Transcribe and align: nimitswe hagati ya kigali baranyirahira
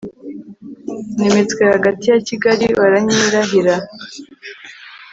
nimitswe 1.17 1.63
hagati 1.73 2.05
ya 2.11 2.19
kigali 2.27 2.65
baranyirahira 2.79 3.75